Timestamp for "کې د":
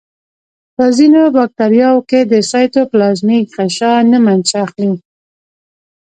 2.09-2.33